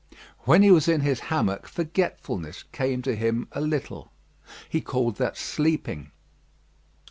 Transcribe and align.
When 0.45 0.63
he 0.63 0.71
was 0.71 0.87
in 0.87 1.01
his 1.01 1.19
hammock 1.29 1.67
forgetfulness 1.67 2.63
came 2.71 3.03
to 3.03 3.15
him 3.15 3.47
a 3.51 3.61
little. 3.61 4.11
He 4.67 4.81
called 4.81 5.17
that 5.17 5.37
sleeping. 5.37 6.09